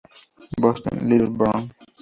Boston: 0.59 0.97
Little, 1.07 1.29
Brown. 1.29 1.69